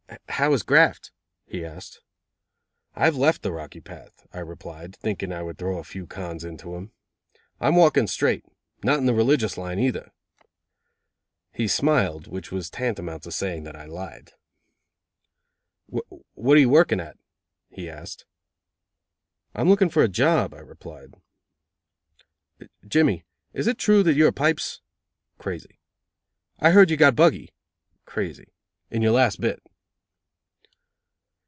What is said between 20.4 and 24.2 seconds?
I replied. "Jimmy, is it true, that